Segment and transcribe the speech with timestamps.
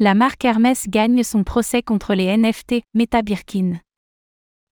[0.00, 3.80] La marque Hermès gagne son procès contre les NFT Meta Birkin.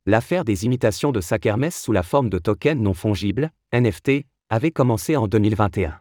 [0.06, 4.70] L'affaire des imitations de sacs Hermès sous la forme de tokens non fongibles, NFT, avait
[4.70, 6.00] commencé en 2021.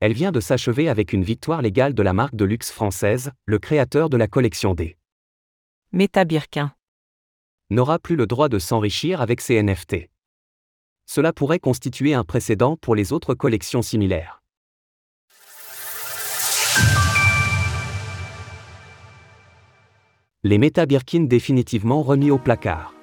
[0.00, 3.58] Elle vient de s'achever avec une victoire légale de la marque de luxe française, le
[3.58, 4.96] créateur de la collection D.
[5.92, 6.72] Meta Birkin.
[7.68, 10.08] N'aura plus le droit de s'enrichir avec ces NFT.
[11.04, 14.41] Cela pourrait constituer un précédent pour les autres collections similaires.
[20.44, 22.94] Les Meta Birkin définitivement remis au placard.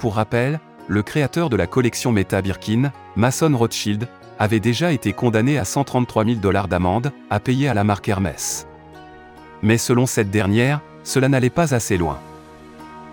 [0.00, 4.08] Pour rappel, le créateur de la collection Meta Birkin, Mason Rothschild,
[4.40, 8.66] avait déjà été condamné à 133 000 dollars d'amende, à payer à la marque Hermès.
[9.62, 12.18] Mais selon cette dernière, cela n'allait pas assez loin.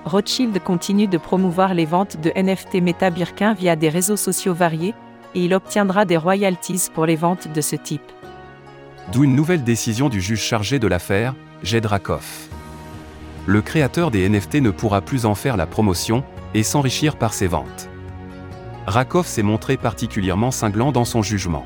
[0.06, 4.96] Rothschild continue de promouvoir les ventes de NFT Meta Birkin via des réseaux sociaux variés,
[5.36, 8.02] et il obtiendra des royalties pour les ventes de ce type.
[9.12, 12.50] D'où une nouvelle décision du juge chargé de l'affaire, Jed Rakoff.
[13.50, 17.48] Le créateur des NFT ne pourra plus en faire la promotion, et s'enrichir par ses
[17.48, 17.90] ventes.
[18.86, 21.66] Rakoff s'est montré particulièrement cinglant dans son jugement.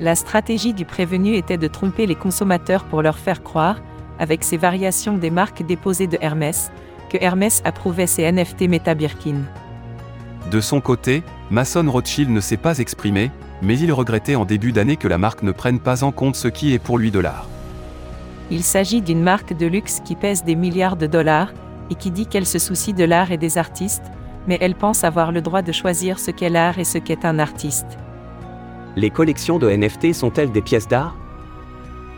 [0.00, 3.76] La stratégie du prévenu était de tromper les consommateurs pour leur faire croire,
[4.18, 6.72] avec ses variations des marques déposées de Hermès,
[7.10, 9.42] que Hermès approuvait ses NFT Meta Birkin.
[10.50, 13.30] De son côté, Mason Rothschild ne s'est pas exprimé,
[13.62, 16.48] mais il regrettait en début d'année que la marque ne prenne pas en compte ce
[16.48, 17.46] qui est pour lui de l'art.
[18.50, 21.52] Il s'agit d'une marque de luxe qui pèse des milliards de dollars,
[21.90, 24.10] et qui dit qu'elle se soucie de l'art et des artistes,
[24.46, 27.38] mais elle pense avoir le droit de choisir ce qu'est l'art et ce qu'est un
[27.38, 27.98] artiste.
[28.96, 31.16] Les collections de NFT sont-elles des pièces d'art?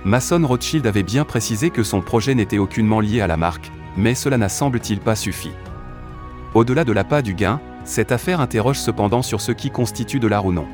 [0.04, 4.14] Mason Rothschild avait bien précisé que son projet n'était aucunement lié à la marque, mais
[4.14, 5.50] cela n'a semble-t-il pas suffi.
[6.54, 10.46] Au-delà de l'appât du gain, cette affaire interroge cependant sur ce qui constitue de l'art
[10.46, 10.66] ou non.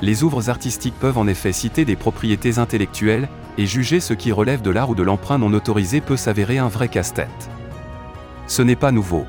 [0.00, 4.62] Les ouvres artistiques peuvent en effet citer des propriétés intellectuelles, et juger ce qui relève
[4.62, 7.50] de l'art ou de l'emprunt non autorisé peut s'avérer un vrai casse-tête.
[8.46, 9.26] Ce n'est pas nouveau.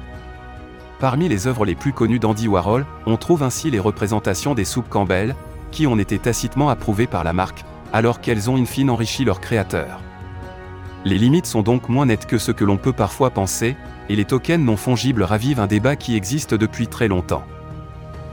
[0.99, 4.89] Parmi les œuvres les plus connues d'Andy Warhol, on trouve ainsi les représentations des soupes
[4.89, 5.35] Campbell,
[5.71, 9.41] qui ont été tacitement approuvées par la marque, alors qu'elles ont in fine enrichi leur
[9.41, 10.01] créateur.
[11.05, 13.75] Les limites sont donc moins nettes que ce que l'on peut parfois penser,
[14.09, 17.43] et les tokens non fongibles ravivent un débat qui existe depuis très longtemps.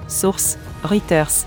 [0.09, 1.47] Source Reuters.